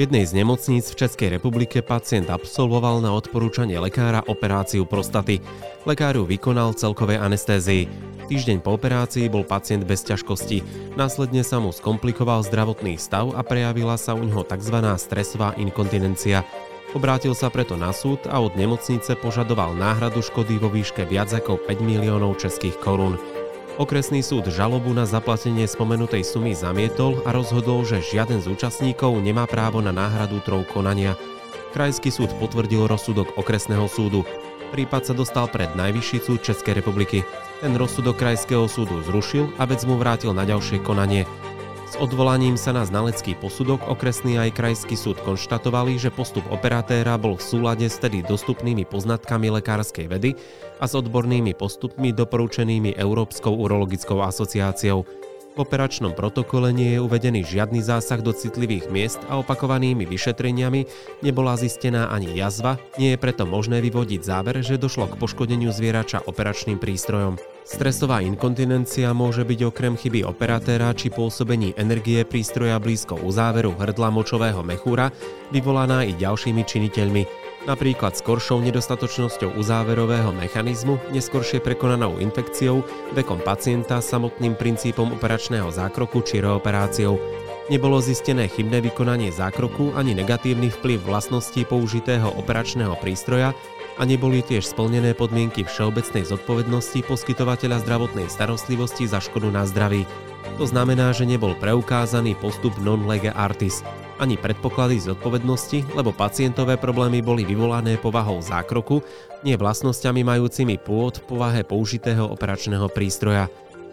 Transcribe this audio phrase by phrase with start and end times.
[0.00, 5.44] Jednej z nemocníc v Českej republike pacient absolvoval na odporúčanie lekára operáciu prostaty.
[5.84, 7.84] Lekár ju vykonal celkovej anestézii.
[8.24, 10.64] Týždeň po operácii bol pacient bez ťažkosti.
[10.96, 14.80] Následne sa mu skomplikoval zdravotný stav a prejavila sa u neho tzv.
[14.96, 16.48] stresová inkontinencia.
[16.96, 21.60] Obrátil sa preto na súd a od nemocnice požadoval náhradu škody vo výške viac ako
[21.68, 23.20] 5 miliónov českých korún.
[23.80, 29.48] Okresný súd žalobu na zaplatenie spomenutej sumy zamietol a rozhodol, že žiaden z účastníkov nemá
[29.48, 31.16] právo na náhradu trov konania.
[31.72, 34.28] Krajský súd potvrdil rozsudok okresného súdu.
[34.68, 37.24] Prípad sa dostal pred Najvyšší súd Českej republiky.
[37.64, 41.24] Ten rozsudok krajského súdu zrušil a vec mu vrátil na ďalšie konanie.
[41.90, 47.34] S odvolaním sa na znalecký posudok okresný aj krajský súd konštatovali, že postup operatéra bol
[47.34, 50.38] v súlade s tedy dostupnými poznatkami lekárskej vedy
[50.78, 55.02] a s odbornými postupmi doporučenými Európskou urologickou asociáciou.
[55.50, 60.86] V operačnom protokole nie je uvedený žiadny zásah do citlivých miest a opakovanými vyšetreniami
[61.26, 66.22] nebola zistená ani jazva, nie je preto možné vyvodiť záver, že došlo k poškodeniu zvierača
[66.30, 67.34] operačným prístrojom.
[67.66, 74.62] Stresová inkontinencia môže byť okrem chyby operatéra či pôsobení energie prístroja blízko uzáveru hrdla močového
[74.62, 75.10] mechúra
[75.50, 77.22] vyvolaná i ďalšími činiteľmi,
[77.68, 86.40] napríklad skoršou nedostatočnosťou uzáverového mechanizmu, neskoršie prekonanou infekciou, vekom pacienta, samotným princípom operačného zákroku či
[86.40, 87.20] reoperáciou.
[87.70, 93.54] Nebolo zistené chybné vykonanie zákroku ani negatívny vplyv vlastností použitého operačného prístroja
[93.94, 100.08] a neboli tiež splnené podmienky všeobecnej zodpovednosti poskytovateľa zdravotnej starostlivosti za škodu na zdraví.
[100.58, 103.86] To znamená, že nebol preukázaný postup non lege artis,
[104.20, 109.00] ani predpoklady zodpovednosti, lebo pacientové problémy boli vyvolané povahou zákroku,
[109.40, 113.48] nie vlastnosťami majúcimi pôvod v povahe použitého operačného prístroja.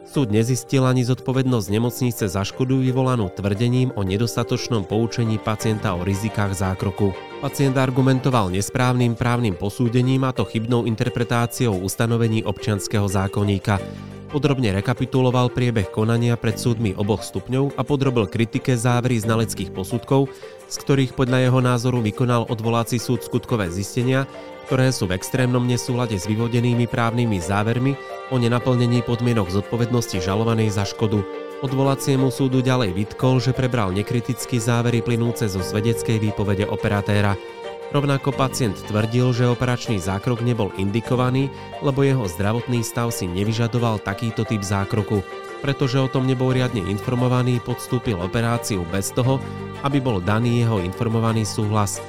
[0.08, 6.56] Súd nezistil ani zodpovednosť nemocnice za škodu vyvolanú tvrdením o nedostatočnom poučení pacienta o rizikách
[6.56, 7.12] zákroku.
[7.44, 13.84] Pacient argumentoval nesprávnym právnym posúdením a to chybnou interpretáciou ustanovení občianského zákonníka.
[14.28, 20.28] Podrobne rekapituloval priebeh konania pred súdmi oboch stupňov a podrobil kritike závery znaleckých posudkov,
[20.68, 24.28] z ktorých podľa jeho názoru vykonal odvolací súd skutkové zistenia,
[24.68, 27.96] ktoré sú v extrémnom nesúlade s vyvodenými právnymi závermi
[28.28, 31.24] o nenaplnení podmienok zodpovednosti žalovanej za škodu.
[31.64, 37.40] Odvolaciemu súdu ďalej vytkol, že prebral nekriticky závery plynúce zo svedeckej výpovede operatéra.
[37.88, 41.48] Rovnako pacient tvrdil, že operačný zákrok nebol indikovaný,
[41.80, 45.24] lebo jeho zdravotný stav si nevyžadoval takýto typ zákroku.
[45.64, 49.40] Pretože o tom nebol riadne informovaný, podstúpil operáciu bez toho,
[49.88, 52.04] aby bol daný jeho informovaný súhlas.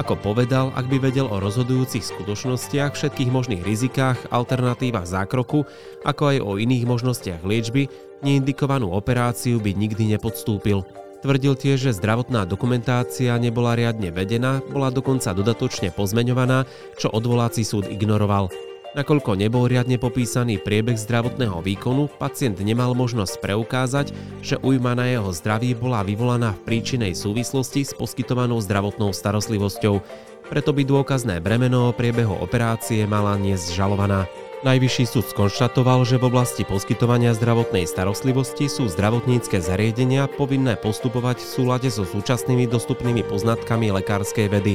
[0.00, 5.66] Ako povedal, ak by vedel o rozhodujúcich skutočnostiach, všetkých možných rizikách, alternatívach zákroku,
[6.08, 7.90] ako aj o iných možnostiach liečby,
[8.24, 10.86] neindikovanú operáciu by nikdy nepodstúpil.
[11.18, 16.62] Tvrdil tiež, že zdravotná dokumentácia nebola riadne vedená, bola dokonca dodatočne pozmeňovaná,
[16.94, 18.54] čo odvolací súd ignoroval.
[18.94, 25.28] Nakoľko nebol riadne popísaný priebeh zdravotného výkonu, pacient nemal možnosť preukázať, že ujma na jeho
[25.34, 30.00] zdraví bola vyvolaná v príčinej súvislosti s poskytovanou zdravotnou starostlivosťou,
[30.48, 34.24] preto by dôkazné bremeno o priebehu operácie mala niesť žalovaná.
[34.58, 41.46] Najvyšší súd skonštatoval, že v oblasti poskytovania zdravotnej starostlivosti sú zdravotnícke zariadenia povinné postupovať v
[41.46, 44.74] súlade so súčasnými dostupnými poznatkami lekárskej vedy,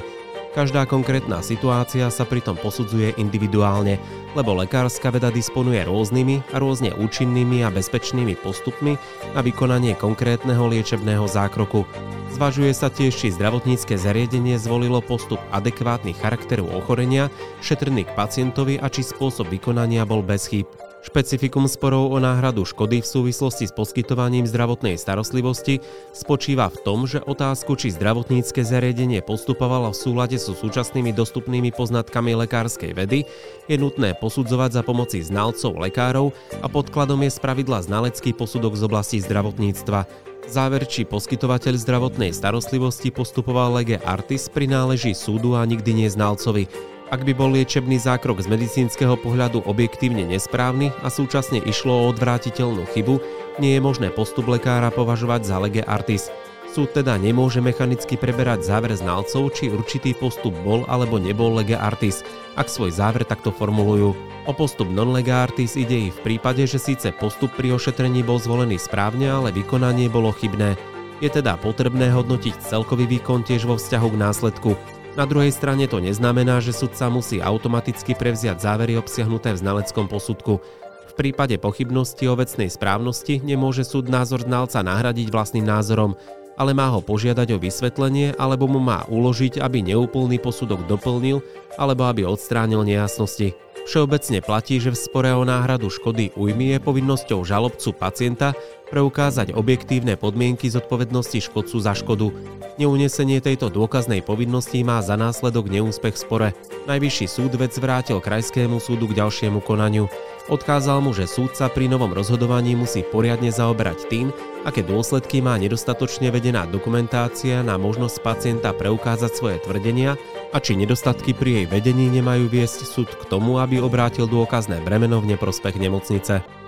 [0.53, 3.97] Každá konkrétna situácia sa pritom posudzuje individuálne,
[4.37, 8.93] lebo lekárska veda disponuje rôznymi a rôzne účinnými a bezpečnými postupmi
[9.33, 11.89] na vykonanie konkrétneho liečebného zákroku.
[12.37, 17.33] Zvažuje sa tiež, či zdravotnícke zariadenie zvolilo postup adekvátny charakteru ochorenia,
[17.65, 20.69] šetrný k pacientovi a či spôsob vykonania bol bez chýb.
[21.03, 25.83] Špecifikum sporov o náhradu škody v súvislosti s poskytovaním zdravotnej starostlivosti
[26.15, 32.39] spočíva v tom, že otázku, či zdravotnícke zariadenie postupovalo v súlade so súčasnými dostupnými poznatkami
[32.47, 33.27] lekárskej vedy,
[33.67, 36.31] je nutné posudzovať za pomoci znalcov lekárov
[36.63, 40.07] a podkladom je spravidla znalecký posudok z oblasti zdravotníctva.
[40.47, 46.92] Záver, či poskytovateľ zdravotnej starostlivosti postupoval lege artis, prináleží súdu a nikdy nie znalcovi.
[47.11, 52.87] Ak by bol liečebný zákrok z medicínskeho pohľadu objektívne nesprávny a súčasne išlo o odvrátiteľnú
[52.95, 53.19] chybu,
[53.59, 56.31] nie je možné postup lekára považovať za lege artis.
[56.73, 62.25] Súd teda nemôže mechanicky preberať záver znalcov, či určitý postup bol alebo nebol lege artis,
[62.57, 64.17] ak svoj záver takto formulujú.
[64.49, 68.41] O postup non lega artis ide i v prípade, že síce postup pri ošetrení bol
[68.41, 70.73] zvolený správne, ale vykonanie bolo chybné.
[71.21, 74.73] Je teda potrebné hodnotiť celkový výkon tiež vo vzťahu k následku.
[75.13, 80.57] Na druhej strane to neznamená, že sudca musí automaticky prevziať závery obsiahnuté v znaleckom posudku.
[81.05, 86.17] V prípade pochybnosti o vecnej správnosti nemôže súd názor znalca nahradiť vlastným názorom.
[86.57, 91.41] ale má ho požiadať o vysvetlenie alebo mu má uložiť, aby neúplný posudok doplnil
[91.81, 93.57] alebo aby odstránil nejasnosti.
[93.83, 98.55] Všeobecne platí, že v spore o náhradu škody újmy je povinnosťou žalobcu pacienta
[98.87, 102.31] preukázať objektívne podmienky zodpovednosti škodcu za škodu.
[102.79, 106.47] Neunesenie tejto dôkaznej povinnosti má za následok neúspech v spore.
[106.87, 110.07] Najvyšší súd vec vrátil krajskému súdu k ďalšiemu konaniu.
[110.51, 114.27] Odkázal mu, že súdca pri novom rozhodovaní musí poriadne zaoberať tým,
[114.67, 120.19] aké dôsledky má nedostatočne vedená dokumentácia na možnosť pacienta preukázať svoje tvrdenia
[120.51, 125.23] a či nedostatky pri jej vedení nemajú viesť súd k tomu, aby obrátil dôkazné bremeno
[125.23, 126.62] v neprospech nemocnice.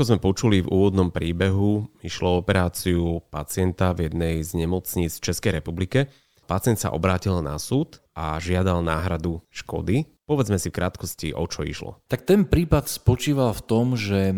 [0.00, 5.28] Ako sme počuli v úvodnom príbehu, išlo o operáciu pacienta v jednej z nemocníc v
[5.28, 6.08] Českej republike.
[6.48, 10.08] Pacient sa obrátil na súd a žiadal náhradu škody.
[10.24, 12.00] Povedzme si v krátkosti, o čo išlo.
[12.08, 14.36] Tak ten prípad spočíval v tom, že e,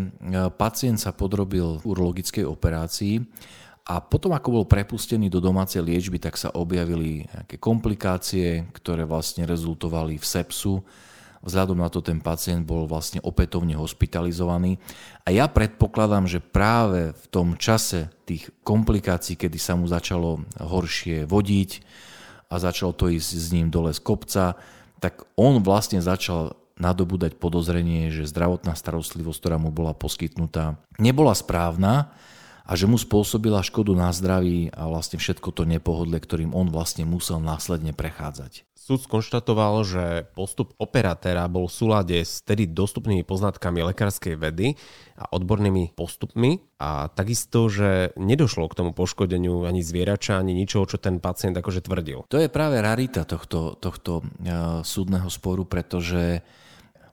[0.51, 3.23] pacient sa podrobil urologickej operácii
[3.87, 9.47] a potom, ako bol prepustený do domácej liečby, tak sa objavili nejaké komplikácie, ktoré vlastne
[9.47, 10.83] rezultovali v sepsu
[11.43, 14.79] Vzhľadom na to ten pacient bol vlastne opätovne hospitalizovaný.
[15.27, 21.27] A ja predpokladám, že práve v tom čase tých komplikácií, kedy sa mu začalo horšie
[21.27, 21.71] vodiť
[22.47, 24.55] a začalo to ísť s ním dole z kopca,
[25.03, 32.15] tak on vlastne začal nadobúdať podozrenie, že zdravotná starostlivosť, ktorá mu bola poskytnutá, nebola správna
[32.63, 37.03] a že mu spôsobila škodu na zdraví a vlastne všetko to nepohodlie, ktorým on vlastne
[37.03, 38.63] musel následne prechádzať.
[38.83, 44.75] Súd skonštatoval, že postup operatéra bol v súlade s tedy dostupnými poznatkami lekárskej vedy
[45.15, 50.99] a odbornými postupmi a takisto, že nedošlo k tomu poškodeniu ani zvierača, ani ničoho, čo
[50.99, 52.27] ten pacient akože tvrdil.
[52.27, 56.43] To je práve rarita tohto, tohto uh, súdneho sporu, pretože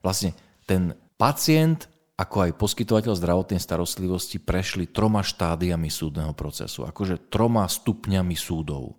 [0.02, 0.34] vlastne
[0.66, 1.86] ten pacient
[2.18, 8.98] ako aj poskytovateľ zdravotnej starostlivosti prešli troma štádiami súdneho procesu, akože troma stupňami súdov.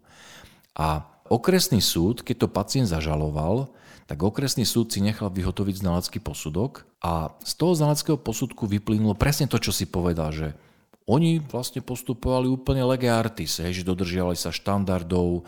[0.71, 3.71] A okresný súd, keď to pacient zažaloval,
[4.11, 9.47] tak okresný súd si nechal vyhotoviť znalecký posudok a z toho znaleckého posudku vyplynulo presne
[9.47, 10.51] to, čo si povedal, že
[11.07, 15.47] oni vlastne postupovali úplne lege artis, že dodržiavali sa štandardov,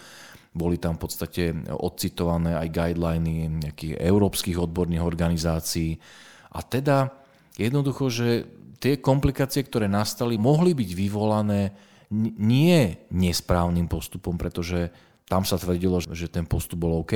[0.54, 1.44] boli tam v podstate
[1.76, 5.98] odcitované aj guideliny nejakých európskych odborných organizácií.
[6.54, 7.12] A teda
[7.58, 8.46] jednoducho, že
[8.78, 11.74] tie komplikácie, ktoré nastali, mohli byť vyvolané
[12.38, 14.94] nie nesprávnym postupom, pretože
[15.28, 17.14] tam sa tvrdilo, že ten postup bol OK,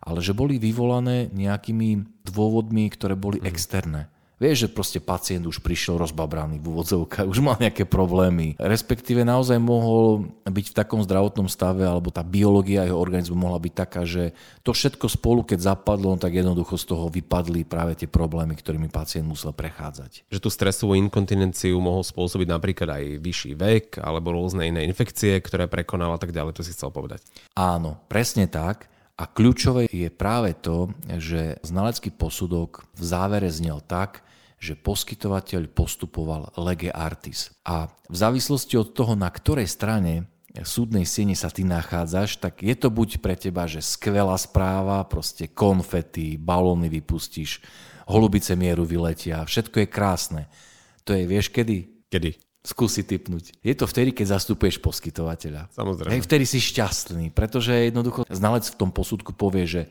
[0.00, 3.46] ale že boli vyvolané nejakými dôvodmi, ktoré boli mm.
[3.46, 4.08] externé.
[4.40, 8.56] Vieš, že proste pacient už prišiel rozbabraný v úvodzovkách, už mal nejaké problémy.
[8.56, 13.72] Respektíve naozaj mohol byť v takom zdravotnom stave, alebo tá biológia jeho organizmu mohla byť
[13.76, 14.32] taká, že
[14.64, 19.28] to všetko spolu, keď zapadlo, tak jednoducho z toho vypadli práve tie problémy, ktorými pacient
[19.28, 20.32] musel prechádzať.
[20.32, 25.68] Že tú stresovú inkontinenciu mohol spôsobiť napríklad aj vyšší vek, alebo rôzne iné infekcie, ktoré
[25.68, 27.20] prekonal a tak ďalej, to si chcel povedať.
[27.60, 28.88] Áno, presne tak.
[29.20, 34.24] A kľúčové je práve to, že znalecký posudok v závere znel tak,
[34.60, 37.48] že poskytovateľ postupoval lege artis.
[37.64, 42.76] A v závislosti od toho, na ktorej strane súdnej siene sa ty nachádzaš, tak je
[42.76, 47.64] to buď pre teba, že skvelá správa, proste konfety, balóny vypustíš,
[48.10, 50.42] holubice mieru vyletia, všetko je krásne.
[51.08, 52.06] To je, vieš kedy?
[52.10, 52.36] Kedy?
[52.60, 53.56] Skúsi typnúť.
[53.64, 55.72] Je to vtedy, keď zastupuješ poskytovateľa.
[55.72, 56.12] Samozrejme.
[56.12, 59.82] Hej, vtedy si šťastný, pretože jednoducho znalec v tom posudku povie, že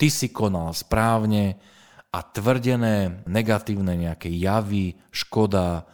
[0.00, 1.60] ty si konal správne,
[2.16, 5.84] a tvrdené negatívne nejaké javy, škoda,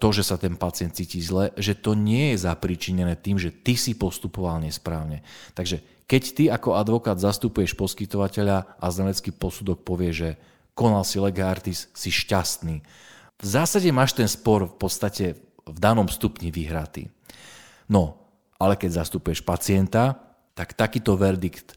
[0.00, 3.76] to, že sa ten pacient cíti zle, že to nie je zapričinené tým, že ty
[3.76, 5.20] si postupoval nesprávne.
[5.52, 10.30] Takže keď ty ako advokát zastupuješ poskytovateľa a znalecký posudok povie, že
[10.72, 12.80] konal si lega artis, si šťastný.
[13.36, 15.36] V zásade máš ten spor v podstate
[15.68, 17.12] v danom stupni vyhratý.
[17.92, 18.24] No,
[18.56, 20.16] ale keď zastupuješ pacienta,
[20.56, 21.76] tak takýto verdikt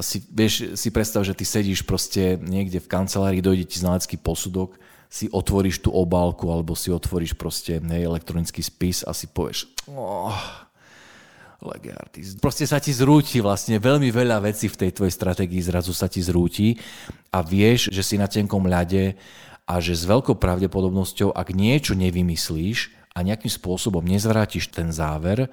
[0.00, 4.80] si, vieš, si predstav, že ty sedíš proste niekde v kancelárii, dojde ti znalecký posudok,
[5.12, 10.32] si otvoríš tú obálku alebo si otvoríš proste nej, elektronický spis a si povieš oh,
[11.60, 12.40] legartis.
[12.40, 16.24] Proste sa ti zrúti vlastne veľmi veľa vecí v tej tvojej stratégii zrazu sa ti
[16.24, 16.80] zrúti
[17.28, 19.12] a vieš, že si na tenkom ľade
[19.68, 25.52] a že s veľkou pravdepodobnosťou, ak niečo nevymyslíš a nejakým spôsobom nezvrátiš ten záver,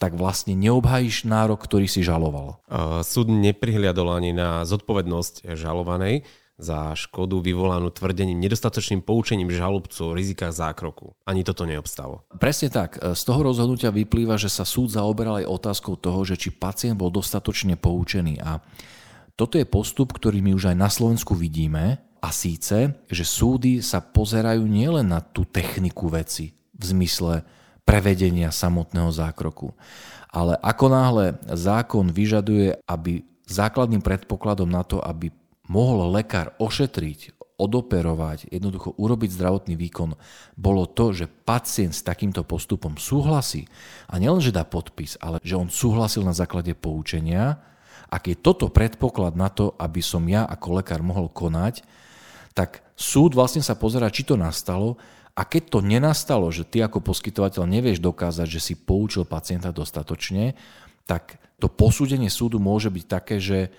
[0.00, 2.62] tak vlastne neobhajíš nárok, ktorý si žaloval.
[3.02, 6.24] Súd neprihliadol ani na zodpovednosť žalovanej
[6.62, 11.16] za škodu vyvolanú tvrdením nedostatočným poučením žalobcu o rizikách zákroku.
[11.26, 12.22] Ani toto neobstalo.
[12.38, 13.02] Presne tak.
[13.02, 17.10] Z toho rozhodnutia vyplýva, že sa súd zaoberal aj otázkou toho, že či pacient bol
[17.10, 18.62] dostatočne poučený a
[19.32, 24.04] Toto je postup, ktorý my už aj na Slovensku vidíme a síce, že súdy sa
[24.04, 27.42] pozerajú nielen na tú techniku veci v zmysle
[27.82, 29.74] prevedenia samotného zákroku,
[30.32, 35.28] ale ako náhle zákon vyžaduje, aby základným predpokladom na to, aby
[35.68, 40.18] mohol lekár ošetriť, odoperovať, jednoducho urobiť zdravotný výkon,
[40.58, 43.70] bolo to, že pacient s takýmto postupom súhlasí.
[44.10, 47.62] A nielen, že dá podpis, ale že on súhlasil na základe poučenia,
[48.12, 51.80] ak je toto predpoklad na to, aby som ja ako lekár mohol konať,
[52.52, 55.00] tak súd vlastne sa pozera, či to nastalo
[55.32, 60.52] a keď to nenastalo, že ty ako poskytovateľ nevieš dokázať, že si poučil pacienta dostatočne,
[61.08, 63.72] tak to posúdenie súdu môže byť také, že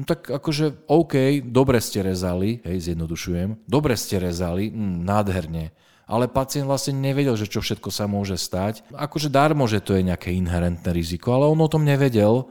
[0.00, 5.76] No tak akože OK, dobre ste rezali, hej, zjednodušujem, dobre ste rezali, mm, nádherne,
[6.08, 8.80] ale pacient vlastne nevedel, že čo všetko sa môže stať.
[8.96, 12.48] Akože darmo, že to je nejaké inherentné riziko, ale on o tom nevedel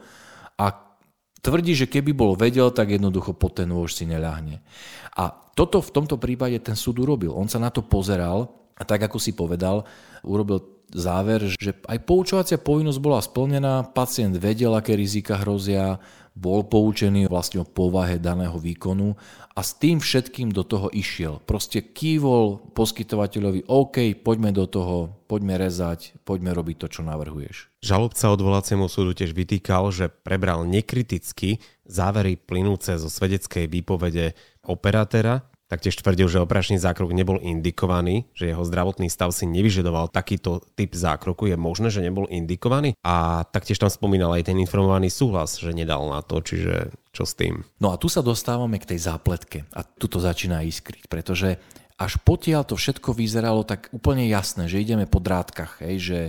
[1.40, 4.60] tvrdí, že keby bol vedel, tak jednoducho po ten nôž si neľahne.
[5.16, 7.34] A toto v tomto prípade ten súd urobil.
[7.36, 9.84] On sa na to pozeral a tak, ako si povedal,
[10.24, 17.26] urobil záver, že aj poučovacia povinnosť bola splnená, pacient vedel, aké rizika hrozia, bol poučený
[17.26, 19.18] vlastne o povahe daného výkonu
[19.50, 21.42] a s tým všetkým do toho išiel.
[21.42, 27.82] Proste kývol poskytovateľovi, OK, poďme do toho, poďme rezať, poďme robiť to, čo navrhuješ.
[27.82, 35.94] Žalobca odvolaciemu súdu tiež vytýkal, že prebral nekriticky závery plynúce zo svedeckej výpovede operátora Taktiež
[36.02, 41.46] tvrdil, že operačný zákrok nebol indikovaný, že jeho zdravotný stav si nevyžadoval takýto typ zákroku.
[41.46, 42.98] Je možné, že nebol indikovaný?
[43.06, 47.38] A taktiež tam spomínal aj ten informovaný súhlas, že nedal na to, čiže čo s
[47.38, 47.62] tým?
[47.78, 51.62] No a tu sa dostávame k tej zápletke a tu to začína iskriť, pretože
[51.94, 56.20] až potiaľ to všetko vyzeralo tak úplne jasné, že ideme po drátkach, hej, že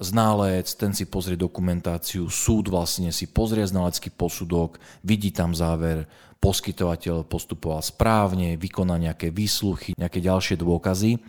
[0.00, 6.08] ználec, ten si pozrie dokumentáciu, súd vlastne si pozrie znalecký posudok, vidí tam záver,
[6.40, 11.20] poskytovateľ postupoval správne, vykoná nejaké výsluchy, nejaké ďalšie dôkazy.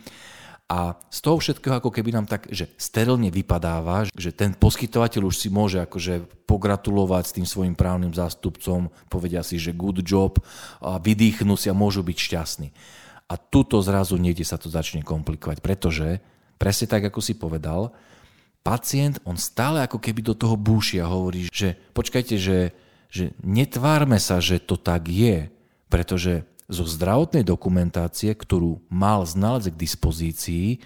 [0.72, 5.36] A z toho všetkého ako keby nám tak, že sterilne vypadáva, že ten poskytovateľ už
[5.36, 10.40] si môže akože pogratulovať s tým svojim právnym zástupcom, povedia si, že good job
[10.80, 12.68] a vydýchnú si a môžu byť šťastní.
[13.28, 16.24] A tuto zrazu niekde sa to začne komplikovať, pretože
[16.56, 17.92] presne tak, ako si povedal,
[18.64, 22.72] pacient, on stále ako keby do toho búši a hovorí, že počkajte, že
[23.12, 25.52] že netvárme sa, že to tak je,
[25.92, 30.80] pretože zo zdravotnej dokumentácie, ktorú mal znalec k dispozícii,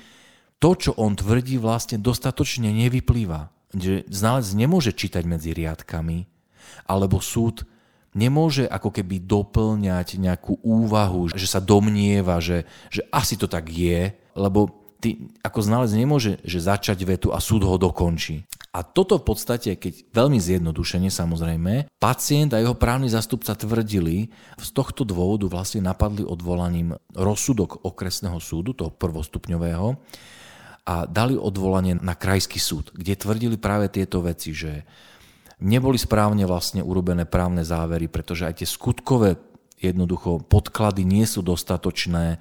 [0.58, 3.54] to, čo on tvrdí, vlastne dostatočne nevyplýva.
[3.70, 6.26] Že znalec nemôže čítať medzi riadkami,
[6.90, 7.62] alebo súd
[8.16, 14.10] nemôže ako keby doplňať nejakú úvahu, že sa domnieva, že, že asi to tak je,
[14.34, 18.48] lebo ty ako znalec nemôže že začať vetu a súd ho dokončí.
[18.76, 24.28] A toto v podstate, keď veľmi zjednodušene samozrejme, pacient a jeho právny zastupca tvrdili,
[24.60, 29.96] z tohto dôvodu vlastne napadli odvolaním rozsudok okresného súdu, toho prvostupňového,
[30.86, 34.84] a dali odvolanie na krajský súd, kde tvrdili práve tieto veci, že
[35.58, 39.40] neboli správne vlastne urobené právne závery, pretože aj tie skutkové
[39.80, 42.38] jednoducho podklady nie sú dostatočné,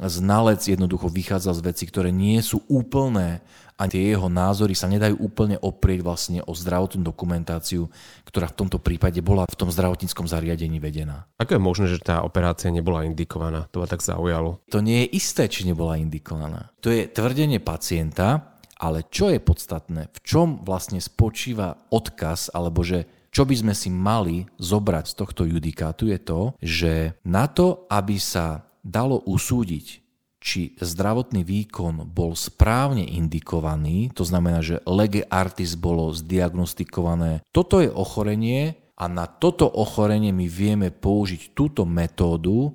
[0.00, 3.40] znalec jednoducho vychádza z veci, ktoré nie sú úplné
[3.78, 7.86] a tie jeho názory sa nedajú úplne oprieť vlastne o zdravotnú dokumentáciu,
[8.26, 11.30] ktorá v tomto prípade bola v tom zdravotníckom zariadení vedená.
[11.38, 13.70] Ako je možné, že tá operácia nebola indikovaná?
[13.70, 14.58] To ma tak zaujalo.
[14.74, 16.74] To nie je isté, či nebola indikovaná.
[16.82, 23.06] To je tvrdenie pacienta, ale čo je podstatné, v čom vlastne spočíva odkaz, alebo že
[23.30, 26.92] čo by sme si mali zobrať z tohto judikátu je to, že
[27.22, 30.07] na to, aby sa dalo usúdiť,
[30.48, 37.44] či zdravotný výkon bol správne indikovaný, to znamená, že lege artis bolo zdiagnostikované.
[37.52, 42.72] Toto je ochorenie a na toto ochorenie my vieme použiť túto metódu,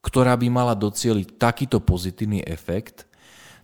[0.00, 3.04] ktorá by mala docieliť takýto pozitívny efekt,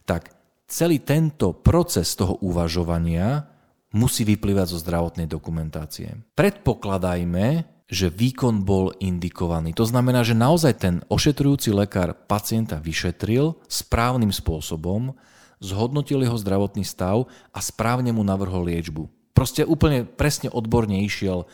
[0.04, 0.36] tak
[0.68, 3.48] celý tento proces toho uvažovania
[3.96, 6.20] musí vyplývať zo zdravotnej dokumentácie.
[6.36, 9.76] Predpokladajme, že výkon bol indikovaný.
[9.76, 15.12] To znamená, že naozaj ten ošetrujúci lekár pacienta vyšetril správnym spôsobom,
[15.60, 19.12] zhodnotil jeho zdravotný stav a správne mu navrhol liečbu.
[19.36, 21.44] Proste úplne presne odborne išiel.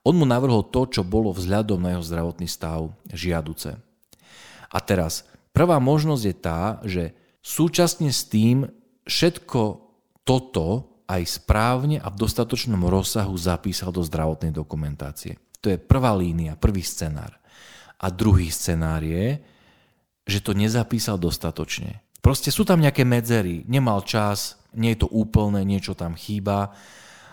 [0.00, 3.76] On mu navrhol to, čo bolo vzhľadom na jeho zdravotný stav žiaduce.
[4.72, 7.04] A teraz, prvá možnosť je tá, že
[7.44, 8.64] súčasne s tým
[9.04, 9.60] všetko
[10.24, 15.36] toto aj správne a v dostatočnom rozsahu zapísal do zdravotnej dokumentácie.
[15.62, 17.38] To je prvá línia, prvý scenár.
[18.02, 19.38] A druhý scenár je,
[20.26, 22.02] že to nezapísal dostatočne.
[22.22, 26.70] Proste sú tam nejaké medzery, nemal čas, nie je to úplné, niečo tam chýba,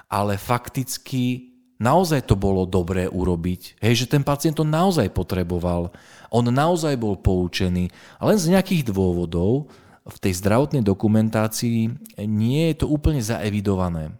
[0.09, 5.93] ale fakticky naozaj to bolo dobré urobiť, hej, že ten pacient to naozaj potreboval,
[6.33, 7.87] on naozaj bol poučený,
[8.19, 9.71] len z nejakých dôvodov
[10.03, 11.93] v tej zdravotnej dokumentácii
[12.25, 14.11] nie je to úplne zaevidované.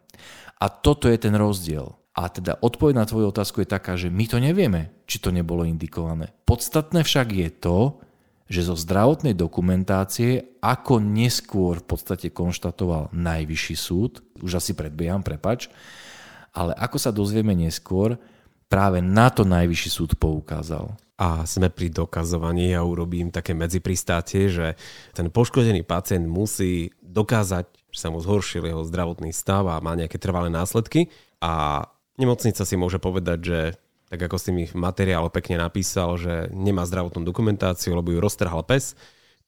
[0.60, 1.99] A toto je ten rozdiel.
[2.20, 5.64] A teda odpoveď na tvoju otázku je taká, že my to nevieme, či to nebolo
[5.64, 6.36] indikované.
[6.44, 8.04] Podstatné však je to,
[8.52, 15.72] že zo zdravotnej dokumentácie, ako neskôr v podstate konštatoval najvyšší súd, už asi predbieham, prepač,
[16.52, 18.20] ale ako sa dozvieme neskôr,
[18.68, 20.92] práve na to najvyšší súd poukázal.
[21.16, 24.76] A sme pri dokazovaní ja urobím také medzipristátie, že
[25.16, 27.64] ten poškodený pacient musí dokázať,
[27.96, 31.08] že sa mu zhoršil jeho zdravotný stav a má nejaké trvalé následky
[31.40, 31.86] a
[32.20, 33.60] nemocnica si môže povedať, že
[34.10, 38.66] tak ako si mi v materiále pekne napísal, že nemá zdravotnú dokumentáciu, lebo ju roztrhal
[38.66, 38.98] pes,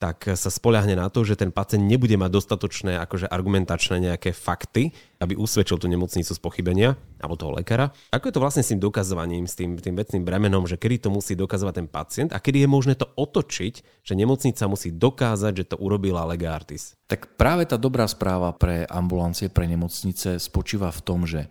[0.01, 4.90] tak sa spoľahne na to, že ten pacient nebude mať dostatočné akože argumentačné nejaké fakty,
[5.22, 7.94] aby usvedčil tú nemocnicu z pochybenia alebo toho lekára.
[8.10, 11.13] Ako je to vlastne s tým dokazovaním, s tým, tým vecným bremenom, že kedy to
[11.13, 15.70] musí dokazovať ten pacient a kedy je možné to otočiť, že nemocnica musí dokázať, že
[15.70, 16.98] to urobila lega artis?
[17.06, 21.46] Tak práve tá dobrá správa pre ambulancie, pre nemocnice spočíva v tom, že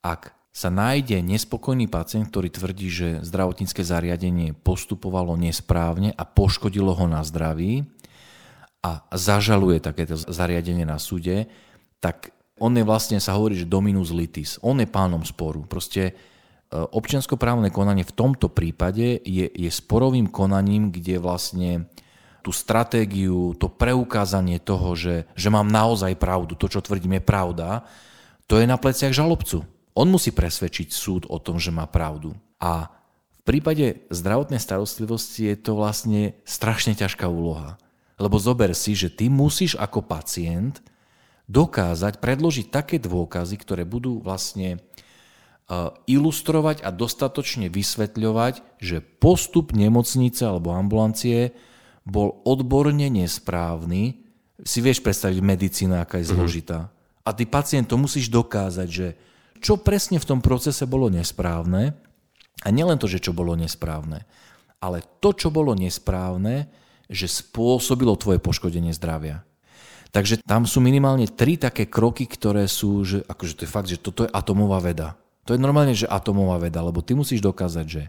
[0.00, 7.08] ak sa nájde nespokojný pacient, ktorý tvrdí, že zdravotnícke zariadenie postupovalo nesprávne a poškodilo ho
[7.08, 7.88] na zdraví
[8.84, 11.48] a zažaluje takéto zariadenie na súde,
[12.04, 14.60] tak on je vlastne, sa hovorí, že dominus litis.
[14.60, 15.64] On je pánom sporu.
[15.64, 16.12] Proste e,
[16.76, 21.88] občianskoprávne konanie v tomto prípade je, je sporovým konaním, kde vlastne
[22.44, 27.86] tú stratégiu, to preukázanie toho, že, že mám naozaj pravdu, to, čo tvrdím, je pravda,
[28.50, 29.64] to je na pleciach žalobcu.
[29.92, 32.32] On musí presvedčiť súd o tom, že má pravdu.
[32.56, 32.88] A
[33.42, 37.76] v prípade zdravotnej starostlivosti je to vlastne strašne ťažká úloha.
[38.16, 40.78] Lebo zober si, že ty musíš ako pacient
[41.50, 44.78] dokázať predložiť také dôkazy, ktoré budú vlastne e,
[46.06, 51.52] ilustrovať a dostatočne vysvetľovať, že postup nemocnice alebo ambulancie
[52.06, 54.22] bol odborne nesprávny.
[54.62, 56.32] Si vieš predstaviť medicína, aká je mhm.
[56.32, 56.78] zložitá.
[56.86, 57.26] Mm-hmm.
[57.26, 59.08] A ty pacient to musíš dokázať, že
[59.62, 61.94] čo presne v tom procese bolo nesprávne.
[62.66, 64.26] A nielen to, že čo bolo nesprávne,
[64.78, 66.70] ale to, čo bolo nesprávne,
[67.10, 69.42] že spôsobilo tvoje poškodenie zdravia.
[70.12, 73.98] Takže tam sú minimálne tri také kroky, ktoré sú, že akože to je fakt, že
[73.98, 75.16] toto je atomová veda.
[75.48, 78.02] To je normálne, že atomová veda, lebo ty musíš dokázať, že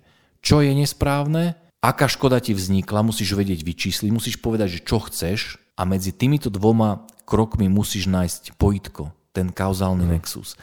[0.44, 5.58] čo je nesprávne, aká škoda ti vznikla, musíš vedieť vyčísliť, musíš povedať, že čo chceš
[5.80, 10.12] a medzi týmito dvoma krokmi musíš nájsť pojitko ten kauzálny mm.
[10.14, 10.56] nexus.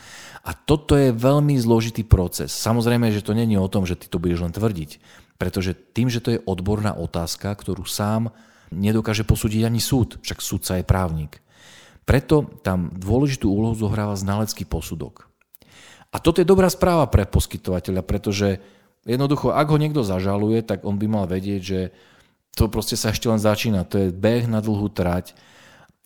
[0.47, 2.55] A toto je veľmi zložitý proces.
[2.55, 5.03] Samozrejme, že to není o tom, že ty to budeš len tvrdiť,
[5.37, 8.31] pretože tým, že to je odborná otázka, ktorú sám
[8.71, 11.43] nedokáže posúdiť ani súd, však súdca je právnik.
[12.07, 15.27] Preto tam dôležitú úlohu zohráva znalecký posudok.
[16.11, 18.59] A toto je dobrá správa pre poskytovateľa, pretože
[19.07, 21.81] jednoducho, ak ho niekto zažaluje, tak on by mal vedieť, že
[22.55, 23.87] to proste sa ešte len začína.
[23.87, 25.39] To je beh na dlhú trať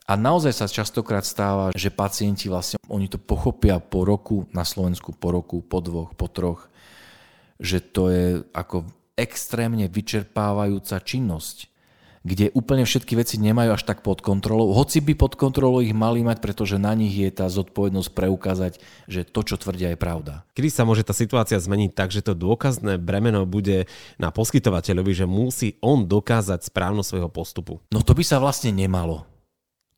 [0.05, 5.17] a naozaj sa častokrát stáva, že pacienti vlastne, oni to pochopia po roku, na Slovensku
[5.17, 6.69] po roku, po dvoch, po troch,
[7.57, 8.85] že to je ako
[9.17, 11.73] extrémne vyčerpávajúca činnosť,
[12.25, 16.25] kde úplne všetky veci nemajú až tak pod kontrolou, hoci by pod kontrolou ich mali
[16.25, 20.41] mať, pretože na nich je tá zodpovednosť preukázať, že to, čo tvrdia, je pravda.
[20.57, 25.27] Kedy sa môže tá situácia zmeniť tak, že to dôkazné bremeno bude na poskytovateľovi, že
[25.29, 27.73] musí on dokázať správnosť svojho postupu?
[27.93, 29.29] No to by sa vlastne nemalo.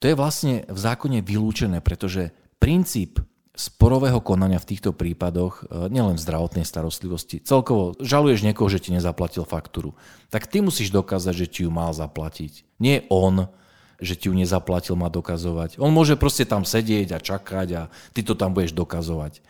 [0.00, 3.20] To je vlastne v zákone vylúčené, pretože princíp
[3.56, 8.92] sporového konania v týchto prípadoch, e, nielen v zdravotnej starostlivosti, celkovo žaluješ niekoho, že ti
[8.92, 9.96] nezaplatil faktúru,
[10.28, 12.68] tak ty musíš dokázať, že ti ju mal zaplatiť.
[12.76, 13.48] Nie on,
[13.96, 15.80] že ti ju nezaplatil, má dokazovať.
[15.80, 17.82] On môže proste tam sedieť a čakať a
[18.12, 19.40] ty to tam budeš dokazovať.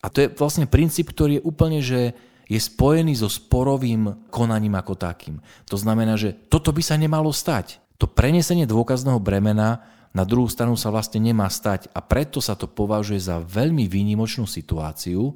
[0.00, 2.16] A to je vlastne princíp, ktorý je úplne, že
[2.48, 5.44] je spojený so sporovým konaním ako takým.
[5.68, 10.78] To znamená, že toto by sa nemalo stať to prenesenie dôkazného bremena na druhú stranu
[10.78, 15.34] sa vlastne nemá stať a preto sa to považuje za veľmi výnimočnú situáciu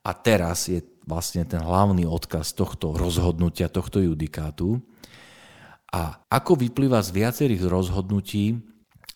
[0.00, 4.80] a teraz je vlastne ten hlavný odkaz tohto rozhodnutia, tohto judikátu.
[5.90, 8.62] A ako vyplýva z viacerých rozhodnutí,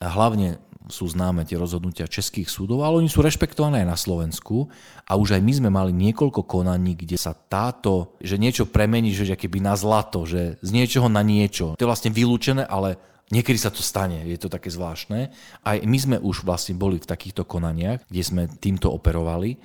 [0.03, 4.69] a hlavne sú známe tie rozhodnutia českých súdov, ale oni sú rešpektované aj na Slovensku
[5.09, 9.25] a už aj my sme mali niekoľko konaní, kde sa táto, že niečo premení, že
[9.33, 11.73] keby na zlato, že z niečoho na niečo.
[11.77, 13.01] To je vlastne vylúčené, ale
[13.33, 15.33] niekedy sa to stane, je to také zvláštne.
[15.65, 19.57] Aj my sme už vlastne boli v takýchto konaniach, kde sme týmto operovali,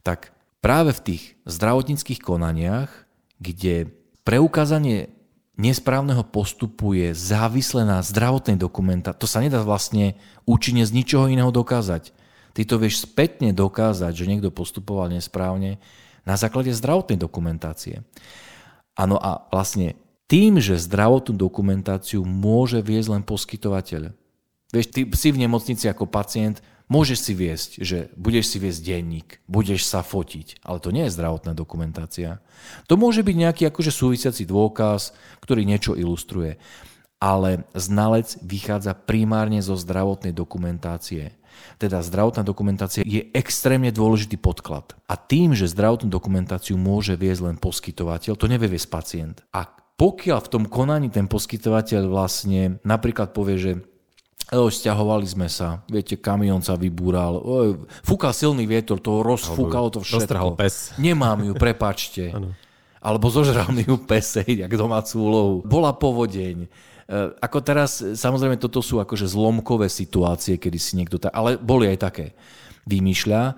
[0.00, 0.32] tak
[0.64, 2.88] práve v tých zdravotníckých konaniach,
[3.36, 3.92] kde
[4.24, 5.12] preukázanie
[5.54, 11.50] nesprávneho postupu je závislé na zdravotnej dokumenta, to sa nedá vlastne účinne z ničoho iného
[11.54, 12.10] dokázať.
[12.54, 15.82] Ty to vieš spätne dokázať, že niekto postupoval nesprávne
[16.22, 18.06] na základe zdravotnej dokumentácie.
[18.94, 19.98] Áno a vlastne
[20.30, 24.14] tým, že zdravotnú dokumentáciu môže viesť len poskytovateľ.
[24.70, 29.28] Vieš, ty si v nemocnici ako pacient, môžeš si viesť, že budeš si viesť denník,
[29.48, 32.44] budeš sa fotiť, ale to nie je zdravotná dokumentácia.
[32.88, 36.60] To môže byť nejaký akože súvisiaci dôkaz, ktorý niečo ilustruje.
[37.24, 41.32] Ale znalec vychádza primárne zo zdravotnej dokumentácie.
[41.80, 44.92] Teda zdravotná dokumentácia je extrémne dôležitý podklad.
[45.08, 49.36] A tým, že zdravotnú dokumentáciu môže viesť len poskytovateľ, to nevie viesť pacient.
[49.54, 53.72] A pokiaľ v tom konaní ten poskytovateľ vlastne napríklad povie, že
[54.52, 60.04] Oj, stiahovali sme sa, viete, kamión sa vybúral, oj, fúkal silný vietor, to rozfúkalo to
[60.04, 60.52] všetko.
[60.60, 60.92] pes.
[61.00, 62.28] Nemám ju, prepačte.
[63.04, 65.54] Alebo zožral mi ju pese, jak domácu úlohu.
[65.64, 66.56] Bola povodeň.
[66.64, 66.68] E,
[67.40, 71.20] ako teraz, samozrejme, toto sú akože zlomkové situácie, kedy si niekto...
[71.20, 72.26] Ta, ale boli aj také.
[72.88, 73.56] Vymýšľa,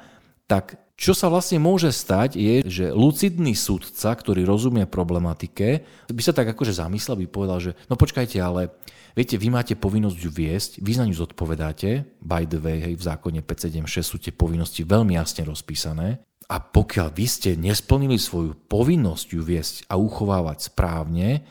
[0.51, 6.33] tak čo sa vlastne môže stať je, že lucidný sudca, ktorý rozumie problematike, by sa
[6.33, 8.73] tak akože zamyslel, by povedal, že no počkajte, ale
[9.13, 13.05] viete, vy máte povinnosť ju viesť, vy za ňu zodpovedáte, by the way, hej, v
[13.05, 19.27] zákone 576 sú tie povinnosti veľmi jasne rozpísané, a pokiaľ vy ste nesplnili svoju povinnosť
[19.35, 21.43] ju viesť a uchovávať správne,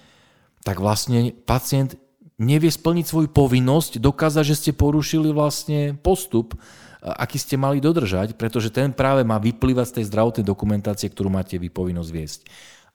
[0.64, 2.00] tak vlastne pacient
[2.40, 6.56] nevie splniť svoju povinnosť, dokázať, že ste porušili vlastne postup
[7.06, 11.62] aký ste mali dodržať, pretože ten práve má vyplývať z tej zdravotnej dokumentácie, ktorú máte
[11.62, 12.40] vy povinnosť viesť.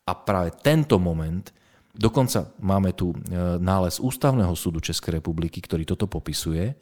[0.03, 1.47] A práve tento moment,
[1.95, 3.17] dokonca máme tu e,
[3.63, 6.75] nález Ústavného súdu Českej republiky, ktorý toto popisuje,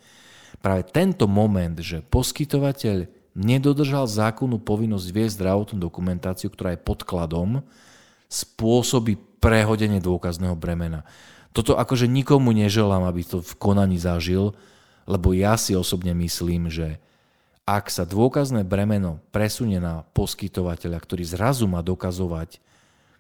[0.65, 3.05] práve tento moment, že poskytovateľ
[3.37, 7.61] nedodržal zákonnú povinnosť viesť zdravotnú dokumentáciu, ktorá je podkladom,
[8.33, 11.05] spôsobí prehodenie dôkazného bremena.
[11.53, 14.57] Toto akože nikomu neželám, aby to v konaní zažil,
[15.09, 17.01] lebo ja si osobne myslím, že
[17.69, 22.65] ak sa dôkazné bremeno presunie na poskytovateľa, ktorý zrazu má dokazovať,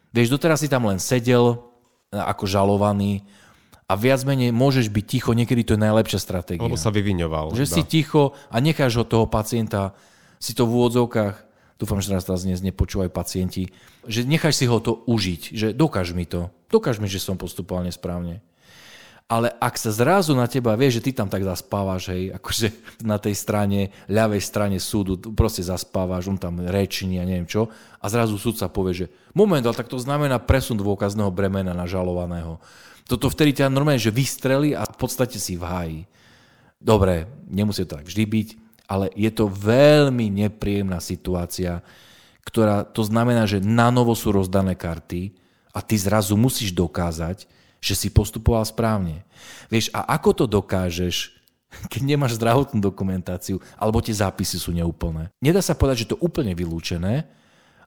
[0.08, 1.56] vieš, doteraz si tam len sedel e,
[2.16, 3.28] ako žalovaný
[3.84, 6.64] a viac menej môžeš byť ticho, niekedy to je najlepšia stratégia.
[6.64, 7.52] Lebo sa vyviňoval.
[7.52, 7.74] Že iba.
[7.76, 9.92] si ticho a necháš ho toho pacienta,
[10.40, 11.36] si to v úvodzovkách,
[11.76, 13.68] dúfam, že teraz dnes nepočúvajú pacienti,
[14.08, 17.84] že necháš si ho to užiť, že dokáž mi to, dokáž mi, že som postupoval
[17.84, 18.40] nesprávne.
[19.28, 22.72] Ale ak sa zrazu na teba vie, že ty tam tak zaspávaš, hej, akože
[23.04, 27.68] na tej strane, ľavej strane súdu, proste zaspávaš, on tam reční a neviem čo,
[28.00, 32.56] a zrazu súdca povie, že moment, ale tak to znamená presun dôkazného bremena na žalovaného.
[33.04, 36.00] Toto vtedy ťa normálne, že vystreli a v podstate si v háji.
[36.80, 38.48] Dobre, nemusí to tak vždy byť,
[38.88, 41.84] ale je to veľmi nepríjemná situácia,
[42.48, 45.36] ktorá to znamená, že na novo sú rozdané karty
[45.76, 49.22] a ty zrazu musíš dokázať, že si postupoval správne.
[49.70, 51.34] Vieš, a ako to dokážeš,
[51.92, 55.30] keď nemáš zdravotnú dokumentáciu, alebo tie zápisy sú neúplné.
[55.42, 57.28] Nedá sa povedať, že to úplne vylúčené,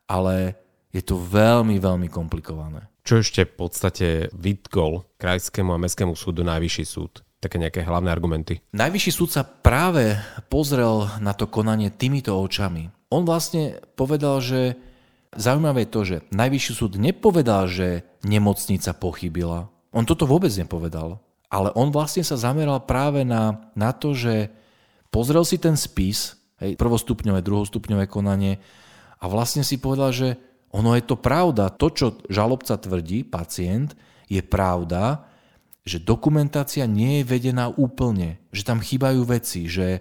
[0.08, 0.60] ale
[0.92, 2.92] je to veľmi, veľmi komplikované.
[3.02, 7.26] Čo ešte v podstate vytkol Krajskému a Mestskému súdu Najvyšší súd?
[7.42, 8.62] Také nejaké hlavné argumenty.
[8.78, 10.14] Najvyšší súd sa práve
[10.46, 12.94] pozrel na to konanie týmito očami.
[13.10, 14.78] On vlastne povedal, že
[15.34, 21.20] zaujímavé je to, že Najvyšší súd nepovedal, že nemocnica pochybila, on toto vôbec nepovedal.
[21.52, 24.48] Ale on vlastne sa zameral práve na, na to, že
[25.12, 28.64] pozrel si ten spis, hej, prvostupňové, druhostupňové konanie
[29.20, 30.40] a vlastne si povedal, že
[30.72, 31.68] ono je to pravda.
[31.76, 34.00] To, čo žalobca tvrdí, pacient,
[34.32, 35.28] je pravda,
[35.84, 40.00] že dokumentácia nie je vedená úplne, že tam chýbajú veci, že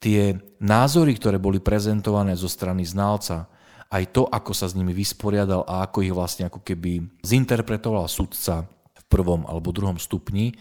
[0.00, 3.50] tie názory, ktoré boli prezentované zo strany znalca,
[3.92, 8.68] aj to, ako sa s nimi vysporiadal a ako ich vlastne ako keby zinterpretoval sudca,
[9.08, 10.54] prvom alebo druhom stupni,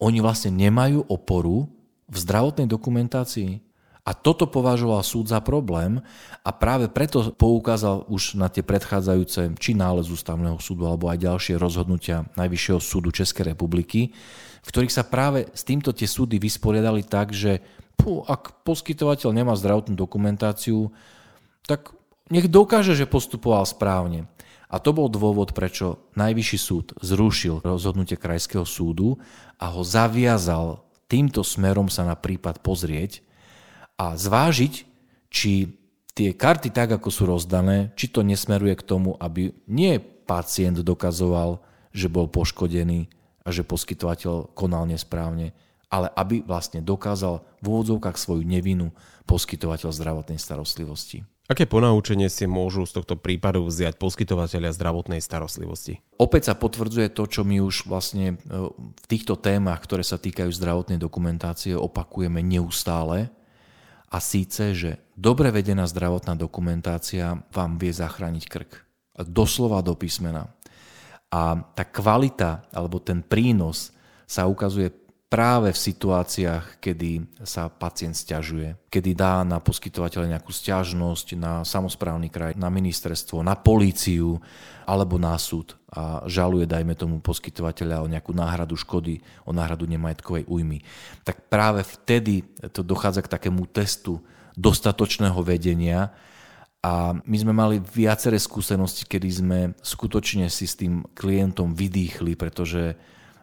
[0.00, 1.68] oni vlastne nemajú oporu
[2.08, 3.60] v zdravotnej dokumentácii.
[4.00, 6.00] A toto považoval súd za problém
[6.40, 11.60] a práve preto poukázal už na tie predchádzajúce či nález ústavného súdu alebo aj ďalšie
[11.60, 14.16] rozhodnutia Najvyššieho súdu Českej republiky,
[14.64, 17.60] v ktorých sa práve s týmto tie súdy vysporiadali tak, že
[17.92, 20.88] pú, ak poskytovateľ nemá zdravotnú dokumentáciu,
[21.68, 21.92] tak
[22.32, 24.24] nech dokáže, že postupoval správne.
[24.70, 29.18] A to bol dôvod, prečo Najvyšší súd zrušil rozhodnutie Krajského súdu
[29.58, 33.26] a ho zaviazal týmto smerom sa na prípad pozrieť
[33.98, 34.74] a zvážiť,
[35.26, 35.74] či
[36.14, 41.58] tie karty tak, ako sú rozdané, či to nesmeruje k tomu, aby nie pacient dokazoval,
[41.90, 43.10] že bol poškodený
[43.42, 45.50] a že poskytovateľ konal nesprávne,
[45.90, 48.94] ale aby vlastne dokázal v úvodzovkách svoju nevinu
[49.26, 51.26] poskytovateľ zdravotnej starostlivosti.
[51.50, 55.98] Aké ponaučenie si môžu z tohto prípadu vziať poskytovateľia zdravotnej starostlivosti?
[56.14, 60.46] Opäť sa potvrdzuje to, čo my už vlastne e, v týchto témach, ktoré sa týkajú
[60.46, 63.34] zdravotnej dokumentácie, opakujeme neustále.
[64.14, 68.70] A síce, že dobre vedená zdravotná dokumentácia vám vie zachrániť krk.
[69.26, 70.54] Doslova do písmena.
[71.34, 73.90] A tá kvalita alebo ten prínos
[74.22, 74.94] sa ukazuje
[75.30, 82.26] práve v situáciách, kedy sa pacient stiažuje, kedy dá na poskytovateľa nejakú stiažnosť na samozprávny
[82.34, 84.42] kraj, na ministerstvo, na políciu
[84.90, 90.50] alebo na súd a žaluje, dajme tomu, poskytovateľa o nejakú náhradu škody, o náhradu nemajetkovej
[90.50, 90.82] újmy.
[91.22, 92.42] Tak práve vtedy
[92.74, 94.18] to dochádza k takému testu
[94.58, 96.10] dostatočného vedenia
[96.82, 102.98] a my sme mali viaceré skúsenosti, kedy sme skutočne si s tým klientom vydýchli, pretože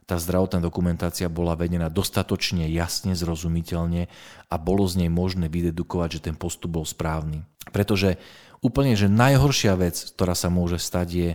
[0.07, 4.07] tá zdravotná dokumentácia bola vedená dostatočne jasne, zrozumiteľne
[4.47, 7.43] a bolo z nej možné vydedukovať, že ten postup bol správny.
[7.75, 8.15] Pretože
[8.63, 11.29] úplne, že najhoršia vec, ktorá sa môže stať je,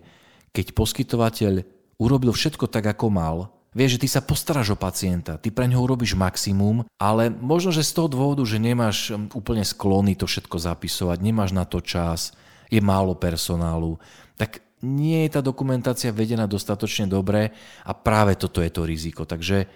[0.56, 1.52] keď poskytovateľ
[2.00, 3.38] urobil všetko tak, ako mal,
[3.72, 7.80] Vieš, že ty sa postaráš o pacienta, ty pre ňoho urobíš maximum, ale možno, že
[7.80, 12.36] z toho dôvodu, že nemáš um, úplne sklony to všetko zapisovať, nemáš na to čas,
[12.68, 13.96] je málo personálu,
[14.36, 17.54] tak nie je tá dokumentácia vedená dostatočne dobre
[17.86, 19.22] a práve toto je to riziko.
[19.22, 19.66] Takže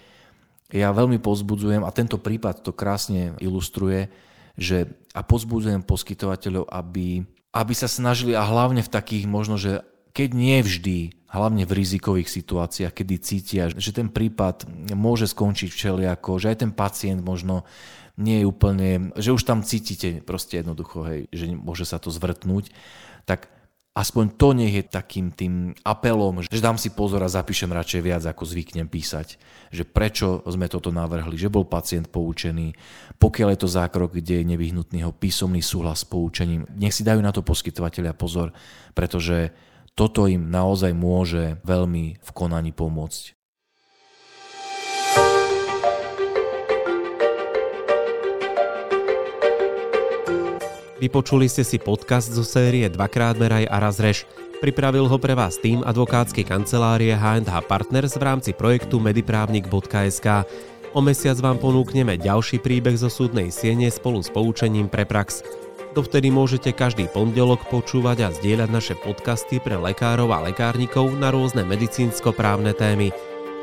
[0.74, 4.10] ja veľmi pozbudzujem a tento prípad to krásne ilustruje,
[4.58, 7.22] že a pozbudzujem poskytovateľov, aby,
[7.54, 12.32] aby sa snažili a hlavne v takých možno, že keď nie vždy, hlavne v rizikových
[12.32, 14.64] situáciách, kedy cítia, že ten prípad
[14.96, 17.68] môže skončiť všelijako, že aj ten pacient možno
[18.16, 22.72] nie je úplne, že už tam cítite proste jednoducho, hej, že môže sa to zvrtnúť,
[23.28, 23.52] tak
[23.96, 28.22] aspoň to nech je takým tým apelom, že dám si pozor a zapíšem radšej viac,
[28.28, 29.40] ako zvyknem písať.
[29.72, 32.76] Že prečo sme toto navrhli, že bol pacient poučený,
[33.16, 36.68] pokiaľ je to zákrok, kde je nevyhnutný ho písomný súhlas s poučením.
[36.76, 38.52] Nech si dajú na to poskytovateľia pozor,
[38.92, 39.56] pretože
[39.96, 43.35] toto im naozaj môže veľmi v konaní pomôcť.
[50.96, 54.24] Vypočuli ste si podcast zo série Dvakrát meraj a raz reš.
[54.64, 60.48] Pripravil ho pre vás tým advokátskej kancelárie H&H Partners v rámci projektu mediprávnik.sk.
[60.96, 65.44] O mesiac vám ponúkneme ďalší príbeh zo súdnej siene spolu s poučením pre prax.
[65.92, 71.68] Dovtedy môžete každý pondelok počúvať a zdieľať naše podcasty pre lekárov a lekárnikov na rôzne
[71.68, 73.12] medicínsko-právne témy.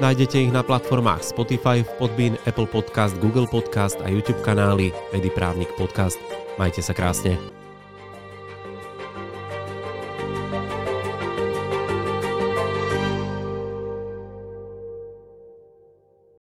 [0.02, 6.18] Nájdete ich na platformách Spotify, Podbean, Apple Podcast, Google Podcast a YouTube kanály Mediprávnik Podcast.
[6.58, 7.63] Majte sa krásne.